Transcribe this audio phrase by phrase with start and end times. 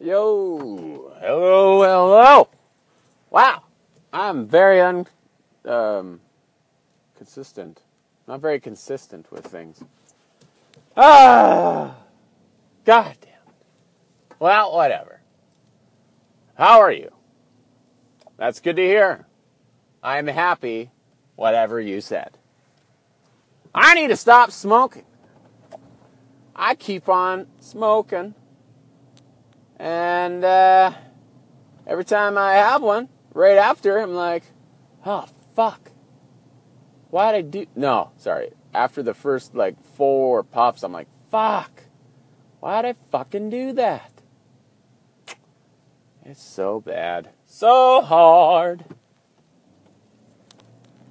[0.00, 2.48] Yo, hello, hello.
[3.30, 3.62] Wow,
[4.12, 5.06] I'm very un,
[5.64, 6.20] um,
[7.16, 7.80] consistent.
[8.26, 9.82] Not very consistent with things.
[10.96, 11.96] Ah,
[12.84, 13.54] god damn.
[14.40, 15.20] Well, whatever.
[16.56, 17.12] How are you?
[18.36, 19.26] That's good to hear.
[20.02, 20.90] I'm happy,
[21.36, 22.36] whatever you said.
[23.72, 25.04] I need to stop smoking.
[26.54, 28.34] I keep on smoking.
[29.76, 30.92] And uh,
[31.86, 34.44] every time I have one, right after, I'm like,
[35.04, 35.90] oh, fuck.
[37.10, 37.66] Why'd I do.
[37.76, 38.52] No, sorry.
[38.72, 41.82] After the first, like, four pops, I'm like, fuck.
[42.60, 44.10] Why'd I fucking do that?
[46.24, 47.30] It's so bad.
[47.44, 48.84] So hard.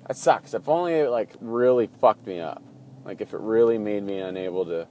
[0.07, 0.53] That sucks.
[0.53, 2.63] If only it, like, really fucked me up.
[3.05, 4.87] Like, if it really made me unable to,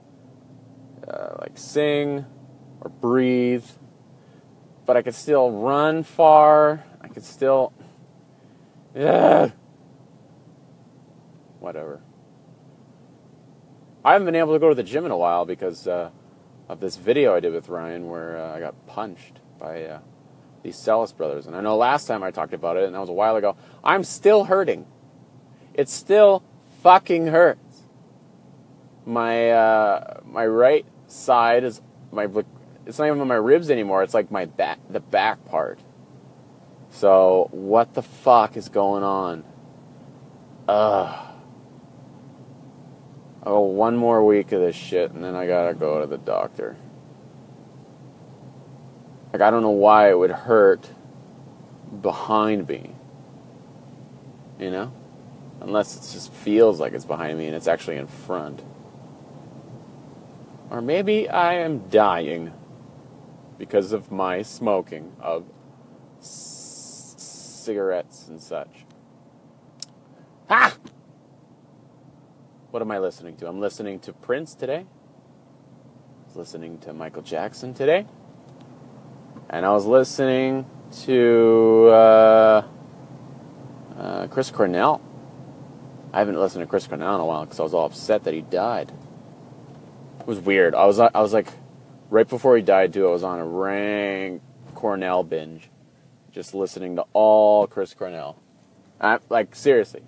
[1.07, 2.25] uh, like, sing
[2.83, 3.65] or breathe,
[4.85, 6.83] but I could still run far.
[7.01, 7.71] I could still.
[8.93, 9.51] Yeah.
[11.59, 12.01] Whatever.
[14.03, 16.11] I haven't been able to go to the gym in a while because uh,
[16.67, 19.99] of this video I did with Ryan where uh, I got punched by uh,
[20.61, 21.47] these Celis brothers.
[21.47, 23.55] And I know last time I talked about it, and that was a while ago.
[23.81, 24.85] I'm still hurting.
[25.73, 26.43] It still
[26.81, 27.59] fucking hurts.
[29.05, 31.81] My uh, my right side is
[32.11, 32.27] my
[32.85, 34.03] it's not even my ribs anymore.
[34.03, 35.79] It's like my back, the back part.
[36.91, 39.43] So what the fuck is going on?
[40.67, 41.27] Ugh.
[43.45, 46.77] Oh, one more week of this shit, and then I gotta go to the doctor.
[49.33, 50.89] Like I don't know why it would hurt
[52.01, 52.91] behind me.
[54.59, 54.93] You know,
[55.61, 58.61] unless it just feels like it's behind me and it's actually in front.
[60.69, 62.53] Or maybe I am dying
[63.65, 65.45] because of my smoking of
[66.19, 68.85] c- cigarettes and such.
[70.49, 70.75] Ah!
[72.71, 73.47] What am I listening to?
[73.47, 74.85] I'm listening to Prince today.
[74.85, 78.05] I was listening to Michael Jackson today.
[79.49, 80.65] And I was listening
[81.03, 82.63] to uh,
[83.97, 85.01] uh, Chris Cornell.
[86.11, 88.33] I haven't listened to Chris Cornell in a while because I was all upset that
[88.33, 88.91] he died.
[90.19, 90.75] It was weird.
[90.75, 91.47] I was I was like
[92.13, 94.41] right before he died too, I was on a rank
[94.75, 95.69] Cornell binge,
[96.31, 98.39] just listening to all Chris Cornell.
[99.01, 100.03] I, like seriously,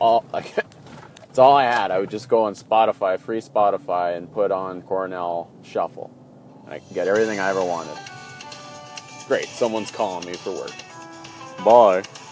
[0.00, 0.56] all like
[1.28, 1.90] it's all I had.
[1.90, 6.10] I would just go on Spotify, free Spotify, and put on Cornell Shuffle,
[6.64, 7.96] and I could get everything I ever wanted.
[9.28, 10.72] Great, someone's calling me for work.
[11.62, 12.02] Bye.